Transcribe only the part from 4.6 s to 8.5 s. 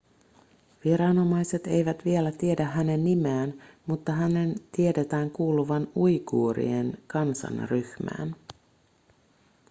tiedetään kuuluvan uiguurien kansanryhmään